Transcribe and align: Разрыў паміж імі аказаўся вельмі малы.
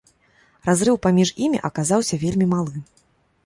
Разрыў 0.69 0.97
паміж 1.05 1.29
імі 1.49 1.61
аказаўся 1.71 2.21
вельмі 2.27 2.51
малы. 2.59 2.77